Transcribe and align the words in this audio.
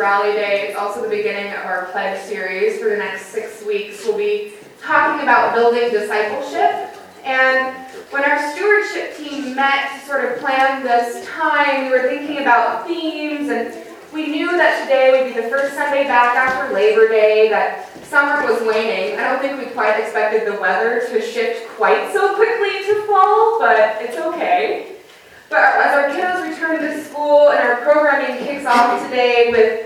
Rally 0.00 0.32
Day. 0.32 0.66
It's 0.66 0.78
also 0.78 1.02
the 1.02 1.10
beginning 1.10 1.52
of 1.52 1.58
our 1.66 1.84
pledge 1.92 2.18
series 2.22 2.80
for 2.80 2.88
the 2.88 2.96
next 2.96 3.26
six 3.26 3.62
weeks. 3.62 4.02
We'll 4.02 4.16
be 4.16 4.54
talking 4.80 5.22
about 5.22 5.54
building 5.54 5.90
discipleship. 5.90 6.96
And 7.22 7.76
when 8.08 8.24
our 8.24 8.50
stewardship 8.54 9.18
team 9.18 9.54
met 9.54 9.92
to 9.92 10.06
sort 10.06 10.24
of 10.24 10.38
plan 10.38 10.82
this 10.82 11.26
time, 11.26 11.84
we 11.84 11.90
were 11.90 12.08
thinking 12.08 12.38
about 12.38 12.86
themes 12.86 13.50
and 13.50 13.74
we 14.10 14.28
knew 14.28 14.50
that 14.52 14.82
today 14.84 15.10
would 15.10 15.34
be 15.34 15.38
the 15.38 15.48
first 15.48 15.74
Sunday 15.74 16.04
back 16.04 16.34
after 16.34 16.72
Labor 16.72 17.06
Day, 17.06 17.50
that 17.50 17.86
summer 18.02 18.50
was 18.50 18.62
waning. 18.62 19.18
I 19.18 19.24
don't 19.28 19.40
think 19.42 19.58
we 19.58 19.66
quite 19.66 20.00
expected 20.00 20.50
the 20.50 20.58
weather 20.58 21.06
to 21.10 21.20
shift 21.20 21.68
quite 21.76 22.10
so 22.14 22.34
quickly 22.36 22.86
to 22.86 23.04
fall, 23.06 23.60
but 23.60 24.00
it's 24.00 24.16
okay. 24.16 24.96
But 25.50 25.58
as 25.58 25.94
our 25.94 26.08
kiddos 26.08 26.48
return 26.48 26.80
to 26.80 27.04
school 27.04 27.50
and 27.50 27.60
our 27.60 27.82
programming 27.82 28.42
kicks 28.46 28.64
off 28.64 29.04
today 29.04 29.50
with 29.50 29.79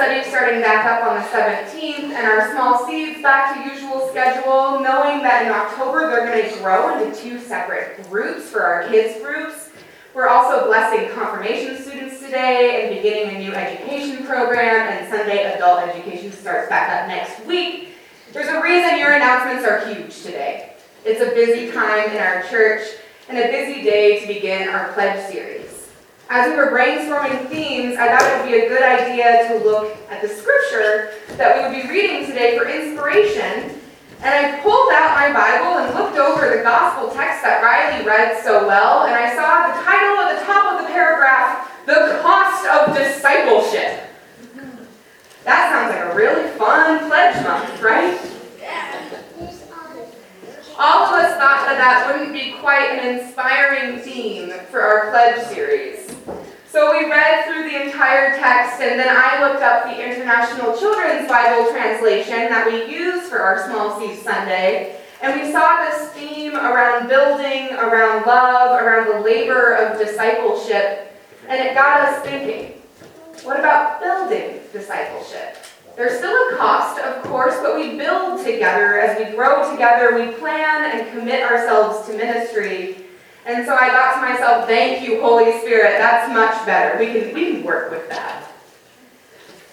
study 0.00 0.26
starting 0.30 0.62
back 0.62 0.86
up 0.86 1.06
on 1.06 1.16
the 1.16 1.28
17th 1.28 2.14
and 2.14 2.26
our 2.26 2.52
small 2.52 2.86
seeds 2.86 3.20
back 3.20 3.54
to 3.54 3.70
usual 3.70 4.08
schedule, 4.08 4.80
knowing 4.80 5.22
that 5.22 5.44
in 5.44 5.52
October 5.52 6.08
they're 6.08 6.24
going 6.24 6.50
to 6.50 6.58
grow 6.60 7.04
into 7.04 7.14
two 7.20 7.38
separate 7.38 8.02
groups 8.08 8.48
for 8.48 8.62
our 8.62 8.88
kids 8.88 9.22
groups. 9.22 9.68
We're 10.14 10.28
also 10.28 10.64
blessing 10.64 11.10
confirmation 11.10 11.76
students 11.82 12.18
today 12.18 12.86
and 12.86 12.96
beginning 12.96 13.36
a 13.36 13.38
new 13.40 13.52
education 13.52 14.24
program, 14.24 14.88
and 14.88 15.06
Sunday 15.10 15.52
adult 15.52 15.80
education 15.82 16.32
starts 16.32 16.70
back 16.70 17.02
up 17.02 17.06
next 17.06 17.44
week. 17.44 17.90
There's 18.32 18.48
a 18.48 18.62
reason 18.62 18.98
your 18.98 19.12
announcements 19.12 19.68
are 19.68 19.86
huge 19.86 20.22
today. 20.22 20.76
It's 21.04 21.20
a 21.20 21.34
busy 21.34 21.72
time 21.72 22.10
in 22.10 22.16
our 22.16 22.42
church 22.44 22.88
and 23.28 23.36
a 23.36 23.48
busy 23.48 23.82
day 23.82 24.20
to 24.20 24.26
begin 24.26 24.66
our 24.70 24.94
pledge 24.94 25.30
series. 25.30 25.59
As 26.30 26.48
we 26.48 26.56
were 26.56 26.70
brainstorming 26.70 27.48
themes, 27.48 27.96
I 27.98 28.08
thought 28.08 28.22
it 28.22 28.40
would 28.40 28.50
be 28.50 28.64
a 28.64 28.68
good 28.68 28.82
idea 28.82 29.48
to 29.48 29.64
look 29.64 29.98
at 30.10 30.22
the 30.22 30.28
scripture 30.28 31.14
that 31.36 31.58
we 31.58 31.62
would 31.66 31.82
be 31.82 31.90
reading 31.90 32.24
today 32.24 32.56
for 32.56 32.68
inspiration 32.68 33.80
and 34.22 34.34
I 34.34 34.60
pulled 34.60 34.92
out 34.92 35.16
my 35.16 35.32
Bible 35.32 35.80
and 35.80 35.94
looked 35.94 36.18
over 36.18 36.54
the 36.54 36.62
gospel 36.62 37.08
text 37.08 37.42
that 37.42 37.62
Riley 37.64 38.04
read 38.04 38.42
so 38.44 38.66
well, 38.66 39.04
and 39.04 39.14
I 39.14 39.34
saw 39.34 39.72
the 39.72 39.82
title 39.82 40.20
at 40.20 40.38
the 40.38 40.44
top 40.44 40.74
of 40.74 40.86
the 40.86 40.92
paragraph, 40.92 41.72
The 41.86 42.20
Cost 42.20 42.66
of 42.68 42.94
Discipleship. 42.94 44.04
That 45.44 45.72
sounds 45.72 45.96
like 45.96 46.12
a 46.12 46.14
really 46.14 46.50
fun 46.58 47.08
pledge 47.08 47.42
month, 47.42 47.80
right? 47.80 48.29
All 50.82 51.04
of 51.04 51.12
us 51.12 51.36
thought 51.36 51.66
that 51.68 51.76
that 51.76 52.06
wouldn't 52.08 52.32
be 52.32 52.54
quite 52.58 52.88
an 52.96 53.18
inspiring 53.18 53.98
theme 53.98 54.48
for 54.70 54.80
our 54.80 55.10
pledge 55.10 55.46
series. 55.48 56.10
So 56.70 56.90
we 56.90 57.04
read 57.04 57.44
through 57.44 57.68
the 57.68 57.84
entire 57.84 58.38
text, 58.38 58.80
and 58.80 58.98
then 58.98 59.14
I 59.14 59.46
looked 59.46 59.62
up 59.62 59.84
the 59.84 60.02
International 60.02 60.74
Children's 60.78 61.28
Bible 61.28 61.70
translation 61.70 62.48
that 62.48 62.66
we 62.66 62.90
use 62.90 63.28
for 63.28 63.40
our 63.40 63.62
Small 63.68 64.00
Seeds 64.00 64.22
Sunday, 64.22 64.96
and 65.20 65.38
we 65.38 65.52
saw 65.52 65.84
this 65.84 66.08
theme 66.12 66.56
around 66.56 67.08
building, 67.08 67.76
around 67.76 68.24
love, 68.24 68.80
around 68.80 69.14
the 69.14 69.20
labor 69.20 69.74
of 69.74 69.98
discipleship, 69.98 71.14
and 71.46 71.60
it 71.60 71.74
got 71.74 72.08
us 72.08 72.24
thinking 72.24 72.80
what 73.44 73.58
about 73.58 74.00
building 74.00 74.60
discipleship? 74.72 75.58
There's 75.96 76.18
still 76.18 76.32
a 76.32 76.56
cost, 76.56 76.98
of 77.00 77.22
course, 77.24 77.56
but 77.60 77.76
we 77.76 77.96
build 77.96 78.44
together. 78.44 79.00
As 79.00 79.18
we 79.18 79.36
grow 79.36 79.70
together, 79.70 80.14
we 80.14 80.32
plan 80.36 80.98
and 80.98 81.10
commit 81.10 81.42
ourselves 81.42 82.06
to 82.08 82.16
ministry. 82.16 83.06
And 83.46 83.66
so 83.66 83.74
I 83.74 83.88
thought 83.90 84.14
to 84.14 84.32
myself, 84.32 84.66
thank 84.66 85.06
you, 85.06 85.20
Holy 85.20 85.60
Spirit. 85.60 85.98
That's 85.98 86.32
much 86.32 86.64
better. 86.66 86.98
We 86.98 87.06
can, 87.06 87.34
we 87.34 87.52
can 87.52 87.64
work 87.64 87.90
with 87.90 88.08
that. 88.08 88.50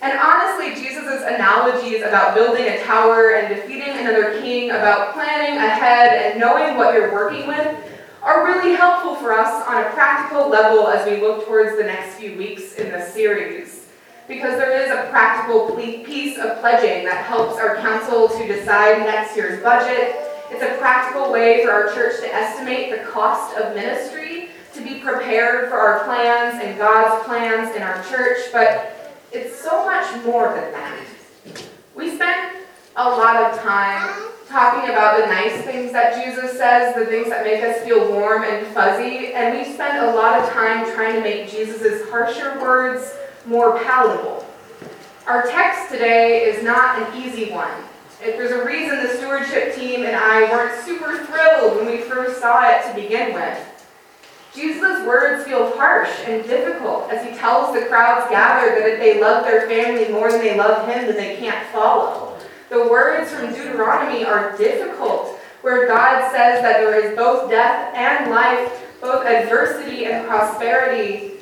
And 0.02 0.18
honestly, 0.20 0.76
Jesus' 0.76 1.24
analogies 1.24 2.02
about 2.02 2.36
building 2.36 2.66
a 2.66 2.84
tower 2.84 3.36
and 3.36 3.54
defeating 3.54 3.98
another 3.98 4.40
king, 4.42 4.70
about 4.70 5.14
planning 5.14 5.58
ahead 5.58 6.32
and 6.32 6.40
knowing 6.40 6.78
what 6.78 6.94
you're 6.94 7.12
working 7.12 7.48
with, 7.48 7.76
are 8.22 8.46
really 8.46 8.76
helpful 8.76 9.16
for 9.16 9.34
us 9.34 9.66
on 9.68 9.84
a 9.84 9.90
practical 9.92 10.50
level 10.50 10.88
as 10.88 11.08
we 11.10 11.20
look 11.20 11.46
towards 11.46 11.78
the 11.78 11.84
next 11.84 12.16
few 12.16 12.38
weeks 12.38 12.74
in 12.76 12.90
this 12.90 13.14
series. 13.14 13.77
Because 14.28 14.58
there 14.58 14.84
is 14.84 14.92
a 14.92 15.10
practical 15.10 15.76
piece 15.76 16.38
of 16.38 16.60
pledging 16.60 17.06
that 17.06 17.26
helps 17.26 17.58
our 17.60 17.78
council 17.78 18.28
to 18.28 18.48
decide 18.48 19.00
next 19.00 19.36
year's 19.36 19.64
budget 19.64 20.28
it's 20.50 20.64
a 20.64 20.78
practical 20.78 21.32
way 21.32 21.66
for 21.66 21.72
our 21.72 21.94
church 21.94 22.22
to 22.22 22.34
estimate 22.34 22.90
the 22.90 23.00
cost 23.00 23.58
of 23.58 23.76
ministry, 23.76 24.50
to 24.74 24.82
be 24.82 25.00
prepared 25.00 25.70
for 25.70 25.76
our 25.76 26.06
plans 26.06 26.64
and 26.64 26.78
God's 26.78 27.26
plans 27.26 27.76
in 27.76 27.82
our 27.82 28.02
church, 28.06 28.40
but 28.54 29.14
it's 29.34 29.60
so 29.60 29.86
much 29.86 30.24
more 30.24 30.54
than 30.54 30.72
that. 30.72 31.04
We 31.96 32.16
spend 32.16 32.60
a 32.96 33.10
lot 33.10 33.36
of 33.36 33.60
time 33.60 34.32
talking 34.48 34.90
about 34.90 35.20
the 35.20 35.26
nice 35.26 35.62
things 35.64 35.92
that 35.92 36.24
Jesus 36.24 36.58
says, 36.58 36.96
the 36.96 37.06
things 37.06 37.28
that 37.28 37.44
make 37.44 37.62
us 37.62 37.84
feel 37.84 38.10
warm 38.10 38.44
and 38.44 38.66
fuzzy, 38.68 39.34
and 39.34 39.58
we 39.58 39.74
spend 39.74 39.98
a 39.98 40.16
lot 40.16 40.40
of 40.40 40.50
time 40.52 40.90
trying 40.94 41.16
to 41.16 41.22
make 41.22 41.52
Jesus' 41.52 42.10
harsher 42.10 42.58
words 42.62 43.14
more 43.48 43.80
palatable. 43.80 44.46
Our 45.26 45.44
text 45.48 45.92
today 45.92 46.44
is 46.44 46.64
not 46.64 47.02
an 47.02 47.22
easy 47.22 47.52
one. 47.52 47.72
If 48.22 48.36
there's 48.36 48.52
a 48.52 48.66
reason 48.66 49.02
the 49.02 49.16
stewardship 49.16 49.76
team 49.76 50.04
and 50.04 50.16
I 50.16 50.44
weren't 50.52 50.84
super 50.84 51.24
thrilled 51.26 51.78
when 51.78 51.86
we 51.86 52.02
first 52.02 52.42
saw 52.42 52.68
it 52.70 52.88
to 52.88 53.02
begin 53.02 53.34
with. 53.34 53.58
Jesus' 54.54 55.06
words 55.06 55.46
feel 55.46 55.72
harsh 55.78 56.10
and 56.26 56.44
difficult 56.44 57.12
as 57.12 57.24
he 57.26 57.38
tells 57.38 57.74
the 57.74 57.86
crowds 57.86 58.30
gathered 58.32 58.78
that 58.78 58.90
if 58.90 59.00
they 59.00 59.22
love 59.22 59.44
their 59.44 59.68
family 59.68 60.12
more 60.12 60.32
than 60.32 60.42
they 60.42 60.58
love 60.58 60.88
him, 60.88 61.06
then 61.06 61.16
they 61.16 61.38
can't 61.38 61.68
follow. 61.68 62.38
The 62.70 62.88
words 62.90 63.32
from 63.32 63.54
Deuteronomy 63.54 64.26
are 64.26 64.58
difficult, 64.58 65.40
where 65.62 65.88
God 65.88 66.32
says 66.32 66.62
that 66.64 66.82
there 66.82 67.00
is 67.00 67.16
both 67.16 67.50
death 67.50 67.94
and 67.94 68.32
life, 68.32 68.84
both 69.00 69.26
adversity 69.26 70.06
and 70.06 70.28
prosperity, 70.28 71.37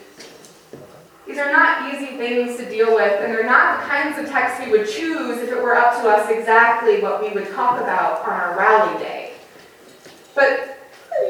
these 1.27 1.37
are 1.39 1.51
not 1.51 1.93
easy 1.93 2.17
things 2.17 2.57
to 2.57 2.69
deal 2.69 2.93
with, 2.93 3.21
and 3.21 3.33
they're 3.33 3.45
not 3.45 3.81
the 3.81 3.87
kinds 3.87 4.19
of 4.19 4.29
texts 4.29 4.63
we 4.63 4.71
would 4.71 4.87
choose 4.87 5.39
if 5.39 5.49
it 5.49 5.61
were 5.61 5.75
up 5.75 5.99
to 6.01 6.09
us 6.09 6.29
exactly 6.29 7.01
what 7.01 7.21
we 7.21 7.29
would 7.29 7.51
talk 7.53 7.81
about 7.81 8.21
on 8.21 8.29
our 8.29 8.57
rally 8.57 8.99
day. 8.99 9.33
But 10.35 10.77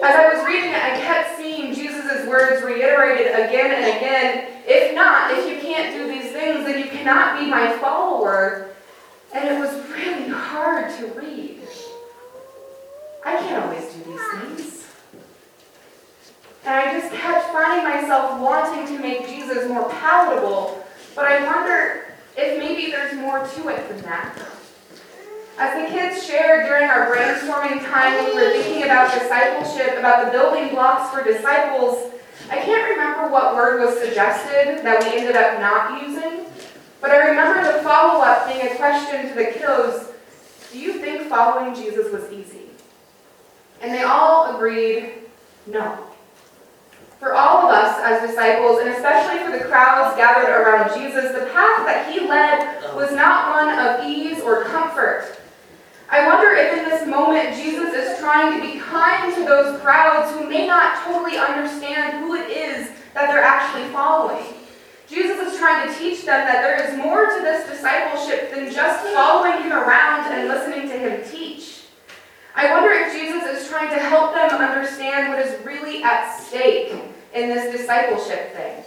as 0.03 0.15
I 0.15 0.33
was 0.33 0.45
reading 0.45 0.71
it, 0.71 0.83
I 0.83 0.99
kept 0.99 1.37
seeing 1.37 1.73
Jesus' 1.73 2.27
words 2.27 2.61
reiterated 2.63 3.27
again 3.27 3.71
and 3.71 3.97
again. 3.97 4.51
If 4.67 4.95
not, 4.95 5.31
if 5.31 5.47
you 5.49 5.61
can't 5.61 5.95
do 5.95 6.07
these 6.07 6.31
things, 6.31 6.65
then 6.65 6.79
you 6.79 6.89
cannot 6.89 7.39
be 7.39 7.45
my 7.45 7.71
follower. 7.77 8.71
And 9.33 9.47
it 9.47 9.59
was 9.59 9.73
really 9.91 10.29
hard 10.29 10.89
to 10.97 11.07
read. 11.19 11.59
I 13.25 13.37
can't 13.37 13.63
always 13.63 13.93
do 13.93 14.03
these 14.11 14.21
things. 14.33 14.87
And 16.65 16.73
I 16.73 16.99
just 16.99 17.13
kept 17.13 17.51
finding 17.51 17.85
myself 17.85 18.39
wanting 18.39 18.87
to 18.87 19.01
make 19.01 19.27
Jesus 19.27 19.34
more 19.67 19.89
palatable, 19.89 20.83
but 21.15 21.25
I 21.25 21.45
wonder 21.45 22.05
if 22.37 22.59
maybe 22.59 22.91
there's 22.91 23.13
more 23.15 23.39
to 23.39 23.69
it 23.69 23.87
than 23.89 24.01
that. 24.03 24.37
As 25.57 25.81
the 25.81 25.95
kids 25.95 26.25
shared 26.25 26.67
during 26.67 26.89
our 26.89 27.15
brainstorming 27.15 27.83
time 27.85 28.25
we 28.25 28.33
were 28.33 28.51
thinking 28.51 28.83
about 28.83 29.13
discipleship, 29.13 29.97
about 29.97 30.25
the 30.25 30.31
building 30.31 30.69
blocks 30.69 31.15
for 31.15 31.23
disciples, 31.23 32.11
I 32.49 32.57
can't 32.57 32.89
remember 32.89 33.31
what 33.31 33.55
word 33.55 33.79
was 33.79 33.97
suggested 33.99 34.83
that 34.83 35.03
we 35.03 35.19
ended 35.19 35.35
up 35.35 35.59
not 35.59 36.01
using, 36.01 36.45
but 36.99 37.11
I 37.11 37.29
remember 37.29 37.71
the 37.71 37.83
follow 37.83 38.21
up 38.21 38.47
being 38.47 38.67
a 38.67 38.75
question 38.75 39.29
to 39.29 39.33
the 39.33 39.45
kiddos 39.45 40.11
Do 40.71 40.79
you 40.79 40.93
think 40.99 41.23
following 41.29 41.73
Jesus 41.73 42.11
was 42.11 42.31
easy? 42.31 42.69
And 43.81 43.93
they 43.93 44.03
all 44.03 44.55
agreed, 44.55 45.13
No. 45.67 45.97
For 47.19 47.33
all 47.33 47.67
of 47.67 47.73
us 47.73 47.99
as 48.03 48.29
disciples, 48.29 48.81
and 48.81 48.89
especially 48.89 49.43
for 49.43 49.57
the 49.57 49.63
crowds 49.63 50.15
gathered 50.17 50.51
around 50.51 50.93
Jesus, 50.97 51.31
the 51.31 51.49
path 51.51 51.85
that 51.85 52.11
he 52.11 52.27
led 52.27 52.93
was 52.95 53.11
not 53.13 53.55
one 53.55 53.79
of 53.79 54.05
ease 54.05 54.41
or 54.41 54.65
comfort. 54.65 55.39
I 56.09 56.27
wonder 56.27 56.51
if 56.53 56.77
in 56.77 56.85
this 56.85 57.07
moment 57.07 57.55
Jesus 57.55 57.93
is 57.93 58.19
trying 58.19 58.59
to 58.59 58.65
be 58.65 58.79
kind 58.79 59.33
to 59.35 59.43
those 59.43 59.81
crowds 59.81 60.37
who 60.37 60.47
may 60.47 60.67
not 60.67 61.03
totally 61.03 61.37
understand 61.37 62.23
who 62.23 62.35
it 62.35 62.49
is 62.49 62.89
that 63.13 63.31
they're 63.31 63.43
actually 63.43 63.91
following. 63.91 64.45
Jesus 65.07 65.53
is 65.53 65.57
trying 65.57 65.87
to 65.87 65.97
teach 65.97 66.25
them 66.25 66.45
that 66.45 66.61
there 66.61 66.83
is 66.83 66.97
more 66.97 67.25
to 67.25 67.41
this 67.41 67.69
discipleship 67.69 68.51
than 68.51 68.71
just 68.71 69.05
following 69.13 69.63
him 69.63 69.71
around 69.71 70.31
and 70.33 70.47
listening 70.47 70.89
to 70.89 70.97
him 70.97 71.23
teach. 71.31 71.44
I 72.57 72.71
wonder 72.71 72.89
if 72.91 73.11
Jesus 73.11 73.43
is 73.43 73.67
trying 73.67 73.89
to 73.89 73.99
help 73.99 74.33
them 74.33 74.49
understand 74.49 75.27
what 75.27 75.45
is 75.45 75.63
really 75.65 76.01
at 76.03 76.37
stake 76.37 76.93
in 77.33 77.49
this 77.49 77.75
discipleship 77.75 78.55
thing. 78.55 78.81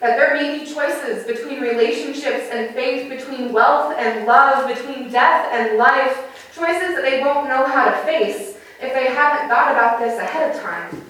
That 0.00 0.16
there 0.16 0.34
may 0.34 0.58
be 0.58 0.64
choices 0.72 1.26
between 1.26 1.60
relationships 1.60 2.48
and 2.50 2.74
faith, 2.74 3.10
between 3.10 3.52
wealth 3.52 3.94
and 3.98 4.26
love, 4.26 4.66
between 4.66 5.10
death 5.10 5.52
and 5.52 5.76
life, 5.76 6.50
choices 6.54 6.94
that 6.94 7.02
they 7.02 7.20
won't 7.20 7.48
know 7.48 7.66
how 7.66 7.90
to 7.90 7.96
face 7.98 8.56
if 8.80 8.94
they 8.94 9.06
haven't 9.06 9.50
thought 9.50 9.72
about 9.72 9.98
this 9.98 10.18
ahead 10.18 10.54
of 10.54 10.62
time. 10.62 11.04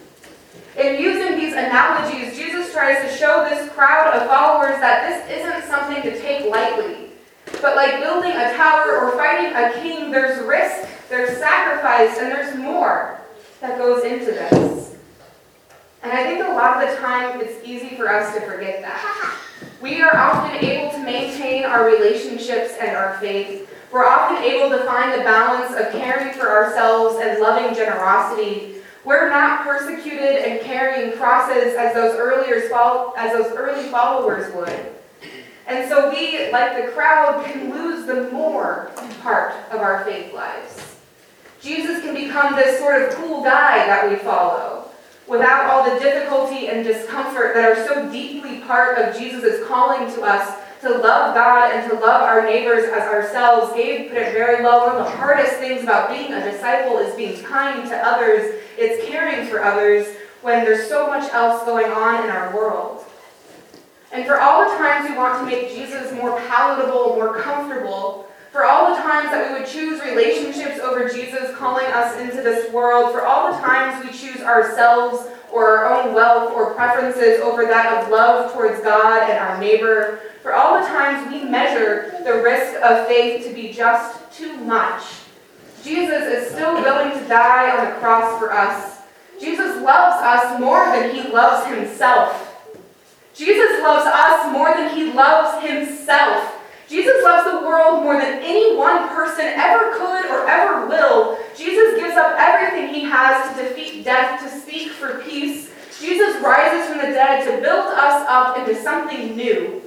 In 0.76 1.00
using 1.00 1.36
these 1.36 1.52
analogies, 1.52 2.36
Jesus 2.36 2.72
tries 2.72 3.08
to 3.08 3.16
show 3.16 3.46
this 3.48 3.70
crowd 3.70 4.12
of 4.12 4.26
followers 4.26 4.80
that 4.80 5.06
this 5.08 5.40
isn't 5.40 5.70
something 5.70 6.02
to 6.02 6.20
take 6.20 6.50
lightly. 6.50 7.10
But 7.62 7.76
like 7.76 8.00
building 8.00 8.32
a 8.32 8.56
tower 8.56 8.98
or 8.98 9.12
fighting 9.12 9.54
a 9.54 9.72
king, 9.80 10.10
there's 10.10 10.44
risk, 10.44 10.88
there's 11.14 11.38
sacrifice, 11.38 12.18
and 12.18 12.26
there's 12.26 12.56
more 12.56 13.20
that 13.60 13.78
goes 13.78 14.02
into 14.04 14.26
this. 14.26 14.96
And 16.02 16.12
I 16.12 16.24
think 16.24 16.44
a 16.44 16.48
lot 16.48 16.82
of 16.82 16.90
the 16.90 16.96
time 16.96 17.40
it's 17.40 17.64
easy 17.64 17.94
for 17.94 18.08
us 18.08 18.34
to 18.34 18.40
forget 18.40 18.82
that. 18.82 19.38
We 19.80 20.02
are 20.02 20.16
often 20.16 20.64
able 20.64 20.90
to 20.90 20.98
maintain 20.98 21.64
our 21.64 21.86
relationships 21.86 22.74
and 22.80 22.96
our 22.96 23.16
faith. 23.18 23.70
We're 23.92 24.04
often 24.04 24.42
able 24.42 24.76
to 24.76 24.82
find 24.84 25.12
the 25.12 25.22
balance 25.22 25.76
of 25.76 25.92
caring 25.92 26.34
for 26.34 26.48
ourselves 26.48 27.20
and 27.22 27.40
loving 27.40 27.76
generosity. 27.76 28.78
We're 29.04 29.30
not 29.30 29.62
persecuted 29.62 30.38
and 30.38 30.62
carrying 30.62 31.16
crosses 31.16 31.76
as 31.76 31.94
those 31.94 32.16
earlier 32.16 32.56
as 32.56 33.32
those 33.32 33.56
early 33.56 33.88
followers 33.88 34.52
would. 34.56 34.90
And 35.68 35.88
so 35.88 36.10
we, 36.10 36.50
like 36.50 36.84
the 36.84 36.90
crowd, 36.90 37.44
can 37.46 37.70
lose 37.70 38.04
the 38.04 38.32
more 38.32 38.90
part 39.22 39.54
of 39.70 39.80
our 39.80 40.04
faith 40.04 40.34
lives. 40.34 40.93
Jesus 41.64 42.02
can 42.02 42.14
become 42.14 42.54
this 42.56 42.78
sort 42.78 43.00
of 43.00 43.14
cool 43.14 43.42
guy 43.42 43.86
that 43.86 44.10
we 44.10 44.16
follow 44.16 44.84
without 45.26 45.70
all 45.70 45.82
the 45.82 45.98
difficulty 45.98 46.68
and 46.68 46.84
discomfort 46.84 47.54
that 47.54 47.64
are 47.64 47.86
so 47.86 48.12
deeply 48.12 48.58
part 48.60 48.98
of 48.98 49.16
Jesus' 49.16 49.66
calling 49.66 50.12
to 50.14 50.20
us 50.20 50.60
to 50.82 50.90
love 50.90 51.34
God 51.34 51.72
and 51.72 51.90
to 51.90 51.96
love 51.96 52.20
our 52.20 52.44
neighbors 52.44 52.84
as 52.84 53.02
ourselves. 53.04 53.72
Gabe 53.72 54.10
put 54.10 54.18
it 54.18 54.34
very 54.34 54.62
well. 54.62 54.86
One 54.86 54.96
of 54.96 55.04
the 55.06 55.16
hardest 55.16 55.54
things 55.54 55.82
about 55.82 56.10
being 56.10 56.34
a 56.34 56.44
disciple 56.44 56.98
is 56.98 57.14
being 57.14 57.42
kind 57.42 57.88
to 57.88 57.96
others, 57.96 58.60
it's 58.76 59.08
caring 59.08 59.46
for 59.46 59.64
others 59.64 60.14
when 60.42 60.62
there's 60.62 60.86
so 60.86 61.06
much 61.06 61.32
else 61.32 61.64
going 61.64 61.90
on 61.90 62.24
in 62.24 62.30
our 62.30 62.54
world. 62.54 63.02
And 64.12 64.26
for 64.26 64.38
all 64.38 64.68
the 64.68 64.76
times 64.76 65.08
we 65.08 65.16
want 65.16 65.38
to 65.40 65.46
make 65.46 65.70
Jesus 65.70 66.12
more 66.12 66.38
palatable, 66.42 67.14
more 67.16 67.40
comfortable, 67.40 68.28
for 68.54 68.64
all 68.64 68.94
the 68.94 69.02
times 69.02 69.30
that 69.30 69.50
we 69.50 69.58
would 69.58 69.68
choose 69.68 70.00
relationships 70.00 70.78
over 70.78 71.08
Jesus 71.08 71.52
calling 71.56 71.86
us 71.86 72.16
into 72.20 72.36
this 72.36 72.72
world, 72.72 73.10
for 73.10 73.26
all 73.26 73.52
the 73.52 73.58
times 73.58 74.06
we 74.06 74.16
choose 74.16 74.40
ourselves 74.42 75.26
or 75.52 75.78
our 75.78 75.92
own 75.92 76.14
wealth 76.14 76.52
or 76.52 76.72
preferences 76.74 77.40
over 77.40 77.64
that 77.64 78.00
of 78.00 78.10
love 78.12 78.52
towards 78.52 78.80
God 78.82 79.28
and 79.28 79.40
our 79.40 79.58
neighbor, 79.58 80.20
for 80.40 80.54
all 80.54 80.80
the 80.80 80.86
times 80.86 81.32
we 81.32 81.42
measure 81.42 82.22
the 82.22 82.44
risk 82.44 82.80
of 82.80 83.08
faith 83.08 83.44
to 83.44 83.52
be 83.52 83.72
just 83.72 84.20
too 84.32 84.56
much, 84.58 85.02
Jesus 85.82 86.22
is 86.22 86.52
still 86.52 86.74
willing 86.74 87.10
to 87.10 87.28
die 87.28 87.76
on 87.76 87.86
the 87.86 87.98
cross 87.98 88.38
for 88.38 88.52
us. 88.52 89.00
Jesus 89.40 89.82
loves 89.82 90.22
us 90.22 90.60
more 90.60 90.84
than 90.92 91.12
he 91.12 91.28
loves 91.28 91.66
himself. 91.66 92.54
Jesus 93.34 93.82
loves 93.82 94.06
us 94.06 94.52
more 94.52 94.72
than 94.76 94.96
he 94.96 95.12
loves 95.12 95.60
himself. 95.66 95.83
World 97.74 98.04
more 98.04 98.14
than 98.14 98.38
any 98.38 98.76
one 98.76 99.08
person 99.08 99.46
ever 99.46 99.96
could 99.96 100.26
or 100.26 100.46
ever 100.46 100.86
will. 100.86 101.38
Jesus 101.56 101.98
gives 101.98 102.14
up 102.16 102.36
everything 102.38 102.94
he 102.94 103.02
has 103.02 103.50
to 103.50 103.64
defeat 103.64 104.04
death, 104.04 104.40
to 104.44 104.60
speak 104.60 104.92
for 104.92 105.20
peace. 105.22 105.72
Jesus 106.00 106.40
rises 106.40 106.88
from 106.88 106.98
the 106.98 107.12
dead 107.12 107.44
to 107.44 107.60
build 107.60 107.86
us 107.86 108.24
up 108.28 108.56
into 108.58 108.80
something 108.80 109.36
new 109.36 109.82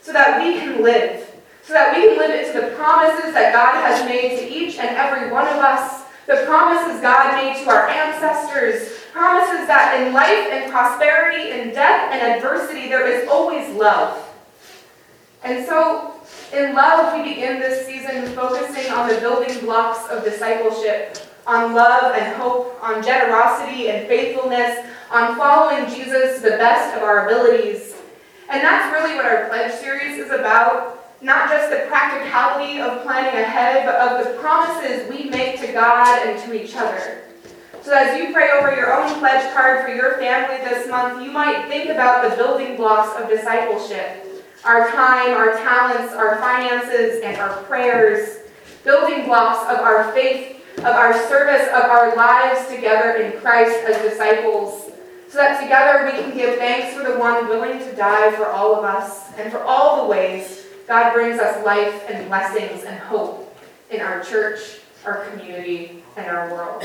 so 0.00 0.12
that 0.12 0.40
we 0.40 0.60
can 0.60 0.80
live, 0.80 1.28
so 1.64 1.72
that 1.72 1.96
we 1.96 2.02
can 2.06 2.18
live 2.18 2.30
into 2.30 2.60
the 2.60 2.76
promises 2.76 3.34
that 3.34 3.52
God 3.52 3.82
has 3.82 4.08
made 4.08 4.38
to 4.38 4.48
each 4.48 4.78
and 4.78 4.96
every 4.96 5.32
one 5.32 5.48
of 5.48 5.56
us, 5.56 6.04
the 6.28 6.44
promises 6.46 7.00
God 7.00 7.34
made 7.34 7.64
to 7.64 7.68
our 7.68 7.88
ancestors, 7.88 9.00
promises 9.12 9.66
that 9.66 10.00
in 10.00 10.12
life 10.12 10.52
and 10.52 10.70
prosperity, 10.70 11.50
in 11.50 11.74
death 11.74 12.12
and 12.12 12.22
adversity, 12.22 12.88
there 12.88 13.08
is 13.08 13.28
always 13.28 13.68
love. 13.74 14.33
And 15.44 15.66
so, 15.66 16.14
in 16.54 16.74
love, 16.74 17.12
we 17.14 17.34
begin 17.34 17.60
this 17.60 17.86
season 17.86 18.34
focusing 18.34 18.90
on 18.90 19.08
the 19.10 19.20
building 19.20 19.60
blocks 19.60 20.08
of 20.08 20.24
discipleship, 20.24 21.18
on 21.46 21.74
love 21.74 22.14
and 22.16 22.34
hope, 22.36 22.82
on 22.82 23.02
generosity 23.02 23.90
and 23.90 24.08
faithfulness, 24.08 24.86
on 25.10 25.36
following 25.36 25.84
Jesus 25.94 26.36
to 26.36 26.44
the 26.44 26.56
best 26.56 26.96
of 26.96 27.02
our 27.02 27.26
abilities. 27.26 27.94
And 28.48 28.62
that's 28.62 28.90
really 28.94 29.16
what 29.16 29.26
our 29.26 29.48
pledge 29.48 29.72
series 29.74 30.16
is 30.16 30.30
about. 30.30 31.00
Not 31.20 31.50
just 31.50 31.70
the 31.70 31.86
practicality 31.88 32.80
of 32.80 33.02
planning 33.02 33.38
ahead, 33.38 33.84
but 33.84 33.96
of 33.96 34.26
the 34.26 34.40
promises 34.40 35.08
we 35.10 35.24
make 35.28 35.60
to 35.60 35.72
God 35.72 36.26
and 36.26 36.42
to 36.44 36.54
each 36.54 36.74
other. 36.74 37.22
So 37.82 37.92
as 37.92 38.18
you 38.18 38.32
pray 38.32 38.50
over 38.52 38.74
your 38.74 38.94
own 38.94 39.18
pledge 39.18 39.52
card 39.52 39.84
for 39.84 39.94
your 39.94 40.16
family 40.16 40.56
this 40.64 40.88
month, 40.88 41.22
you 41.22 41.30
might 41.30 41.68
think 41.68 41.90
about 41.90 42.30
the 42.30 42.34
building 42.34 42.76
blocks 42.76 43.20
of 43.20 43.28
discipleship. 43.28 44.23
Our 44.64 44.90
time, 44.90 45.36
our 45.36 45.52
talents, 45.58 46.12
our 46.14 46.38
finances, 46.38 47.22
and 47.22 47.36
our 47.36 47.62
prayers. 47.64 48.38
Building 48.82 49.26
blocks 49.26 49.70
of 49.70 49.80
our 49.80 50.12
faith, 50.12 50.62
of 50.78 50.86
our 50.86 51.12
service, 51.28 51.66
of 51.68 51.84
our 51.84 52.16
lives 52.16 52.68
together 52.68 53.12
in 53.16 53.38
Christ 53.40 53.76
as 53.88 54.00
disciples. 54.02 54.90
So 55.28 55.38
that 55.38 55.60
together 55.62 56.04
we 56.04 56.22
can 56.22 56.36
give 56.36 56.58
thanks 56.58 56.96
for 56.96 57.02
the 57.02 57.18
one 57.18 57.48
willing 57.48 57.78
to 57.78 57.96
die 57.96 58.32
for 58.36 58.46
all 58.46 58.76
of 58.76 58.84
us 58.84 59.32
and 59.36 59.50
for 59.50 59.62
all 59.64 60.04
the 60.04 60.08
ways 60.08 60.64
God 60.86 61.12
brings 61.12 61.40
us 61.40 61.64
life 61.64 62.04
and 62.08 62.28
blessings 62.28 62.84
and 62.84 62.98
hope 62.98 63.56
in 63.90 64.00
our 64.00 64.22
church, 64.22 64.80
our 65.04 65.24
community, 65.26 66.02
and 66.16 66.26
our 66.26 66.50
world. 66.52 66.84